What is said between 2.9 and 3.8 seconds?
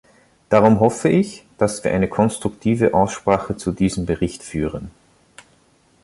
Aussprache zu